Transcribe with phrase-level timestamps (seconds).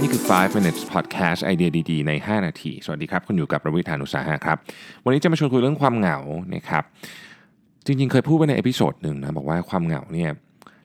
[0.00, 4.58] นี่คือ 5 minutes podcast ไอเดียดีๆ ใน 5 นาที สวัสดีครับ คุณอยู่กับประวิทยานุสาหะครับ
[5.04, 6.18] วันนี้จะมาชวนคุยเรื่องความเหงา
[6.54, 6.84] นะครับ
[7.86, 10.30] จริงๆ เคยพูดไปใน episode หนึ่งนะ บอกว่าความเหงาเนี่ย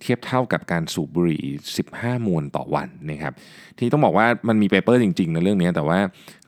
[0.00, 1.42] เทียบเท่ากับการสูบบุหรี่
[1.84, 3.32] 15 มวนต่อวันนะครับ
[3.78, 5.98] ที่ต้องบอกว่ามันมี paper จริงๆในเรื่องนี้ แต่ว่า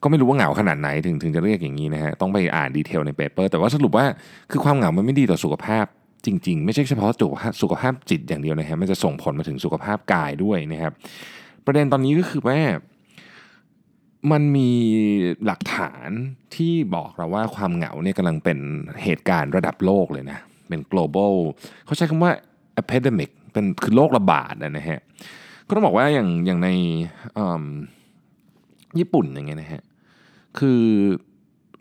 [0.02, 4.06] ก็ไม่รู้ว่าเหงาขนาดไหนถึงถึงจะเรียกอย่างนี้นะฮะ ต้องไปอ่าน detail ใน paper แต่ว่าสรุปว่า
[4.50, 5.84] คือความเหงามันไม่ดีต่อสุขภาพ
[6.26, 7.10] จริง ๆ ไม่ใช่เฉพาะ
[7.62, 10.92] สุขภาพจิตอย่างเดียวนะฮะ มันจะส่งผลมาถึงสุขภาพกายด้วยนะครับ
[11.68, 12.58] ประเด็นตอนนี้ก็คือว่า
[14.32, 14.70] มันมี
[15.44, 16.08] หลักฐาน
[16.54, 18.58] ที่บอกเราว่าความเหงาเนี่ยกำลังเป็น
[19.02, 21.34] เหตุการณ์ระดับโลกเลยนะ เป็น global
[21.84, 22.32] เขาใช้คำว่า
[22.80, 25.00] epidemic เป็นคือโรคระบาดนะฮะ
[25.66, 26.68] ก็ต้องบอกว่าอย่างอย่างใน
[28.98, 29.82] ญี่ปุ่นอย่างเงี้ยนะฮะ
[30.58, 30.82] คือ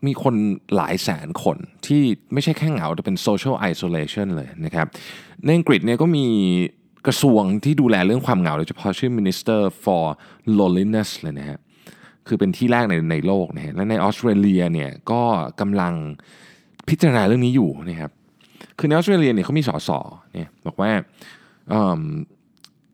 [0.07, 0.35] มีคน
[0.75, 2.01] หลายแสนคนที่
[2.33, 4.87] ไม่ใช่แค่เหงา แต่เป็น social isolation เลยนะครับ
[5.45, 6.25] ในอังกฤษเนี่ยก็มี
[7.07, 10.05] กระทรวงที่ดูแลเรื่องความเหงาโดยเฉพาะชื่อ Minister for
[10.59, 11.59] Loneliness เลยนะฮะ
[12.27, 15.21] คือเป็นที่แรกในในโลกนะฮะและในออสเตรเลียเนี่ยก็
[15.61, 15.93] กำลัง
[16.89, 18.11] พิจารณาเรื่องนี้อยู่นะครับ
[18.77, 19.89] คือในออสเตรเลียเนี่ยเขามีสส
[20.33, 20.91] เนี่ยบอกว่า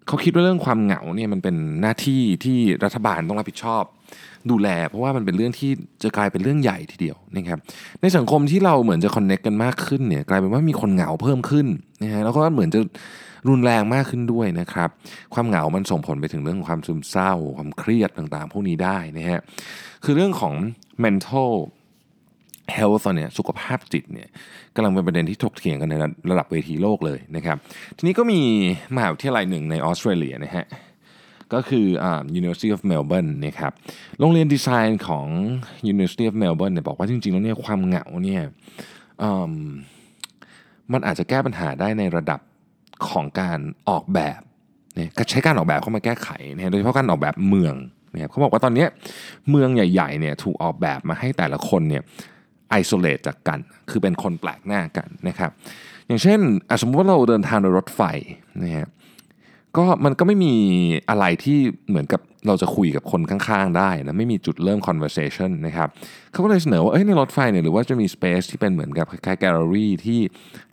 [0.08, 3.84] เขาคิดว่าเรื่องความเหงาเนี่ยมันเป็นหน้าที่ที่รัฐบาลต้องรับผิดชอบ
[4.52, 5.72] ดูแล เพราะว่ามันเป็นเรื่องที่
[6.04, 7.60] จะกลายเป็นเรื่องใหญ่ทีเดียวนะครับ
[8.02, 11.68] ในสังคมที่เราเหมือนจะคอนเน็กกันมากขึ้นเนี่ยกลายเป็นว่ามีคนเหงาเพิ่มขึ้น
[12.04, 12.80] นะฮะแล้วก็เหมือนจะ
[13.50, 14.90] รุนแรงมากขึ้นด้วยนะครับ
[15.34, 19.42] ความเหงา มันส่งผลไปถึงเรื่องของความซึมเศร้า ความเครียดต่างๆ พวกนี้ได้นะฮะ
[20.04, 20.54] คือเรื่องของ
[21.04, 21.52] mental
[22.76, 24.28] health ตอนนี้สุขภาพจิตเนี่ย
[24.76, 25.96] กำลังเป็นประเด็นที่ถกเถียงกันใน
[26.32, 27.58] ระดับเวทีโลกเลยนะครับ
[27.98, 28.42] ทีนี้ก็มี
[28.96, 30.66] มหาวิทยาลัยหนึ่งในออสเตรเลียนะฮะ
[31.54, 31.86] ก็คือ
[32.40, 33.72] University of Melbourne นะครับ
[34.20, 35.28] โรงเรียนดีไซน์ของ
[35.94, 38.44] University of Melbourne เนี่ยบอกว่าจริงๆแล้วเนี่ยความเหงาเนี่ย
[40.94, 42.40] มันอาจจะแก้ปัญหาได้ในระดับ
[43.10, 44.42] ของการออกแบบ
[44.96, 47.76] เนี่ยใช้การออกแบบเข้ามาแก้ไขเนี่ยโดยเฉพาะการออกแบบเมือง
[48.14, 48.86] เนี่ยเขาบอกว่าตอนนี้
[49.50, 52.04] เมืองใหญ่ๆเนี่ยถูกออกแบบมาให้แต่ละคนเนี่ย
[52.70, 53.60] ไอโซเลตจากกัน
[53.90, 55.52] คือเป็นคนแปลกหน้ากันนะครับ
[56.08, 56.40] อย่างเช่น
[56.82, 58.02] สมมติว่าเราเดินทางโดยรถไฟ
[58.64, 58.88] นะฮะ
[59.78, 60.54] ก็มันก็ไม่มี
[61.10, 61.58] อะไรที่
[61.90, 65.90] เหมือนกับเราจะคุยกับคนข้างๆได้นะไม่มีจุดเริ่ม conversation นะครับ
[66.32, 70.20] เขาก็เลยเสนอว่าเอ้ยในรถไฟเนี่ยหรือว่าจะมี space ที่เป็นเหมือนกับคล้ายๆแกลเลอรี่ที่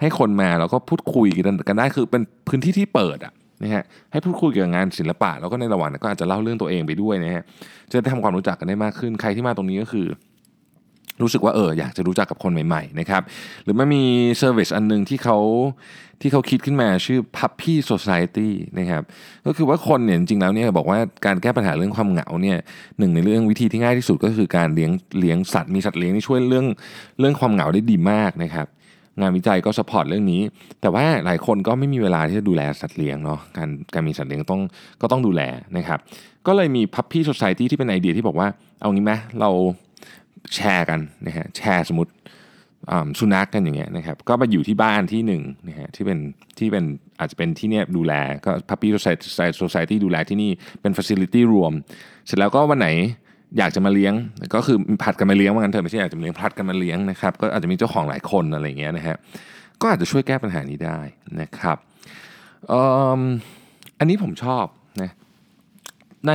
[0.00, 1.29] ให้คนมาแล้วก็พูดคุย
[1.69, 7.43] กันได้คือเป็นพื้นที่ที่เปิดอะนะฮะให้พูดคุยเกี่ยวกับงานศิลปะ แล้วก็ในระหว่างก็อาจจะเล่าเรื่องตัวเองไปด้วยนะฮะ
[7.91, 10.06] จะได้ทำความรู้จักกันได้มากขึ้นใครที่มาตรงนี้ก็คือ
[11.22, 13.22] รู้สึกว่าเอออยากจะรู้จักกับคนใหม่ๆนะครับ
[13.64, 14.04] หรือไมันมี
[14.38, 15.38] service อันนึงที่เขา
[16.20, 19.03] ที่เขาคิดขึ้นมาชื่อ Puppy Society นะครับ
[19.47, 22.58] ก็คือว่าคนเนี่ยจริงๆแล้วเนี่ยบอกว่าการแก้ปัญหาเรื่องความเหงาเนี่ย
[22.98, 26.66] หนึ่งในเรื่องวิธีที่ง่ายที่สุดก็คือการเลี้ยงเลี้ยงสัตว์มีสัตว์เลี้ยงที่ช่วยเรื่อง
[27.19, 28.66] เรื่องความเหงาได้ดีมากนะครับ
[29.20, 30.42] งานวิจัยก็ support เรื่องนี้
[30.81, 34.62] แต่ว่าหลายคนก็ไม่มีเวลาที่จะดูแลสัตว์เลี้ยงเนาะการการมีสัตว์เลี้ยงต้อง
[35.00, 35.42] ก็ต้องดูแล
[35.76, 35.98] นะครับ
[36.47, 38.48] ก็เลยมี Puppy Society ที่เป็นไอเดียที่บอกว่า
[38.81, 39.50] เอางี้ไหมเรา
[40.55, 42.12] แชร์กันนะฮะแชร์สมมติ
[43.19, 46.19] สุนัขกันอย่างเงี้ยนะครับก็ไปอยู่ที่บ้านที่หนึ่งนะฮะที่เป็น
[46.59, 46.84] ที่เป็น
[47.19, 48.12] อาจจะเป็นที่เนี้ยดูแล
[48.45, 50.50] ก็ puppy society ดูแลที่นี่
[50.81, 51.73] เป็น facility รวม
[52.27, 52.89] เสร็จแล้วก็วันไหน
[53.59, 54.15] อยากจะมาเลี้ยง
[54.55, 59.17] ก็คือผัดกันมาเลี้ยงว่างั้นเถอะไม่ใช่อยากจะมาเลี้ยงผัดกันมาเลี้ยงนะครับก็อาจจะมีเจ้าของหลายคนอะไรเงี้ยนะฮะ
[59.81, 60.99] ก็อาจจะช่วยแก้ปัญหานี้ได้
[61.41, 61.79] นะครับ
[63.99, 64.65] อันนี้ผมชอบ
[65.03, 65.11] นะ
[66.29, 66.33] ใน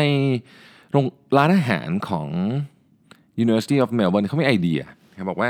[0.91, 1.05] โรง
[1.37, 2.27] ร้านอาหารของ
[3.43, 4.79] University of Melbourne เขาไม่ไอเดีย
[5.15, 5.49] เขาบอกว่า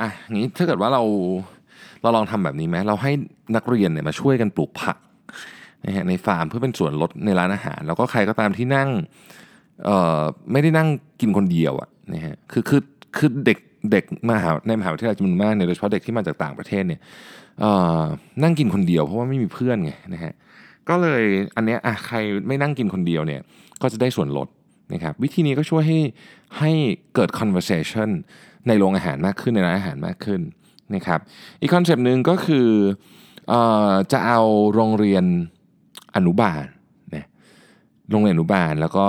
[0.00, 1.02] อะงี้ถ้าเกิดว่าเรา
[2.02, 3.12] เราลองทำแบบนี้ไหมเราให้
[3.56, 4.96] นักเรียนเนี่ยมาช่วยกันปลูกผัก
[5.86, 8.88] นะฮะในฟาร์มเพื่อเป็นส่วนลดในร้านอาหาร แล้วก็ใครก็ตามที่นั่ง
[9.84, 10.20] เอ่อ
[10.52, 10.88] ไม่ได้นั่ง
[11.20, 12.80] กินคนเดียวอะนะฮะคือคือ
[13.16, 13.58] คือเด็ก
[13.92, 17.00] เด็กมหาในมหาวิทยาลัยจำนวนมากเนี่ยโดยเฉพาะเด็กที่มาจากต่างประเทศเนี่ย
[17.60, 18.02] เอ่อ
[18.42, 20.32] นั่งกินคนเดียวเพราะว่าไม่มีเพื่อนไงนะฮะ
[20.88, 21.22] ก็เลย
[21.56, 22.16] อันเนี้ยอะใคร
[22.48, 23.40] ไม่นั่งกินคนเดียวเนี่ย
[23.82, 24.48] ก็จะได้ส่วนลด
[24.92, 25.98] นะครับวิธีนี้ก็ช่วยให้
[26.58, 26.70] ให้
[27.14, 28.08] เกิด conversation
[28.68, 30.40] ในโรงอาหารมากขึ้นในร้านอาหารมากขึ้น
[30.94, 31.20] นะครับ
[31.60, 33.54] อีกคอนเซปต์หนึ่งก็คือ
[34.12, 34.40] จะเอา
[34.74, 35.24] โรงเรียน
[36.16, 37.26] อนุบาลเนี่ย
[38.10, 39.06] โรงเรียนอนุบาลแล้วก็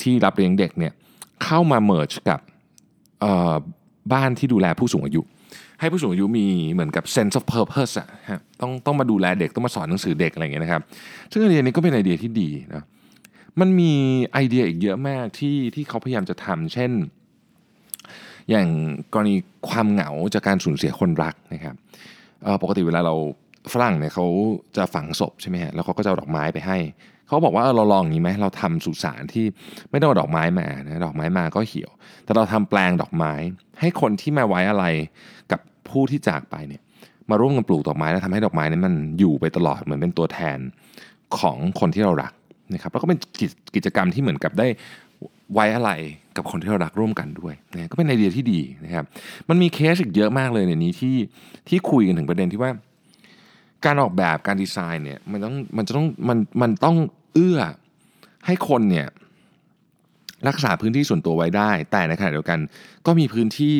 [0.00, 0.92] ที่รับเลี้ยงเด็กเนี่ย
[1.44, 2.40] เข้ามา merge กับ
[4.12, 5.22] บ้านที่ดูแลผู้สูงอายุ
[5.80, 8.08] ให้ผู้สูงอายุมีเหมือนกับ sense of purpose อะ
[8.60, 10.82] ต้องต้องมาดูแลเด็กต้องมาสอนหนังสือเด็กอะไรอย่างเงี้ยนะครับ
[11.30, 12.82] ซึ่งไอเดียนี้ก็เป็นไอเดียที่ดีนะ
[13.60, 13.92] มันมี
[14.32, 16.92] ไอเดียอีกเยอะมากที่ที่เขาพยายามจะทำเช่น
[18.50, 18.68] อย่าง
[19.12, 19.36] กรณี
[19.68, 21.74] ความเหงาจากการสูญเสียคนรักนะครับ
[22.62, 23.14] ปกติเวลาเรา
[23.72, 24.26] ฝรั่งเนี่ยเขา
[24.76, 26.78] จะฝังศพใช่ไหมฮะแล้วเขาก็จะเอาดอกไม้ไปให้
[27.26, 29.44] เขาบอกว่าเราลองอย่างนี้ไหมเราทำสุสานที่
[29.90, 31.90] ไม่ต้องเอาดอกไม้มานะดอกไม้มาก็เหี่ยว
[32.24, 33.32] แต่เราทำแปลงดอกไม้
[33.80, 34.84] ให้คนที่มาไว้อะไร
[35.52, 36.82] กับผู้ที่จากไปเนี่ย
[37.30, 40.58] มาร่วมกันปลูกดอกไม้แล้วทำให้ดอกไม้นั้นมันอยู่ไปตลอดเหมือนเป็นตัวแทน
[41.38, 42.32] ของคนที่เรารัก
[42.72, 44.66] นะครับแล้วก็เป็นกิจกิจกรรมที่เหมือนกับได้
[45.52, 45.90] ไว้อะไร
[46.36, 49.04] กับคนที่เรารักร่วมกันด้วยนะก็เป็นไอเดียที่ดีนะครับ
[49.48, 51.16] มันมีเคสอีกเยอะมากเลยในนี้ที่
[51.68, 52.70] ที่คุยกันถึงประเด็นที่ว่า
[53.84, 56.96] การออกแบบการดีไซน์เนี่ยมันต้องมันจะต้องมันมันต้อง
[57.34, 57.60] เอื้อ
[58.46, 59.06] ให้คนเนี่ย
[60.48, 62.58] รักษาพื้นที่ส่วนตัวไว้ได้ แต่ในขณะเดียวกัน
[63.06, 63.76] ก็มีพื้นที่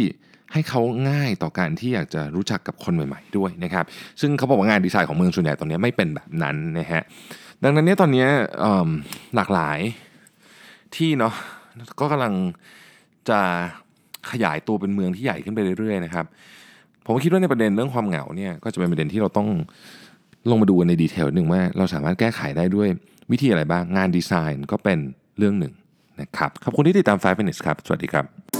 [0.53, 0.81] ให้เขา
[1.11, 3.85] ง่ายต่อการที่อยากจะรู้จักกับคนใหม่ ๆ ด้วยนะครับ
[4.21, 7.03] ซึ่งเขาบอกว่างานดีไซน์ของเมืองส่วนใหญ่ตอนนี้ไม่เป็นแบบนั้นนะฮะ
[7.67, 8.27] ดังนั้นเนี่ยตอนนี้
[9.37, 9.79] หลากหลาย
[10.97, 11.35] ที่เนาะ
[12.01, 12.35] ก็กำลัง
[13.31, 13.41] จะ
[14.31, 16.27] ขยายตัวเป็นเมืองที่ใหญ่ขึ้นไปเรื่อยๆนะครับ
[17.07, 19.49] ผมคิดว่าในประเด็นเรื่องความเหงาเนี่ยก็จะเป็นประเด็นที่เราต้อง
[20.51, 22.89] ลงมาดูในดีเทลหนึ่งว่าเราสามารถแก้ไขได้ด้วย
[23.33, 24.99] วิธีอะไรบ้างงานดีไซน์ก็เป็น
[25.39, 25.73] เรื่องหนึ่ง
[26.21, 28.54] นะครับขอบคุณที่ติดตาม5 minutes ครับ สวัสดีครับ